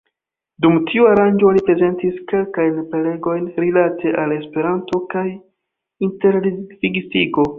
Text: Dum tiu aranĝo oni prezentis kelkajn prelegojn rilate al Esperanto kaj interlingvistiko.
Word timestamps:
Dum 0.65 0.77
tiu 0.91 1.03
aranĝo 1.09 1.47
oni 1.49 1.61
prezentis 1.67 2.15
kelkajn 2.31 2.79
prelegojn 2.93 3.45
rilate 3.65 4.15
al 4.23 4.35
Esperanto 4.39 5.01
kaj 5.13 5.25
interlingvistiko. 6.09 7.49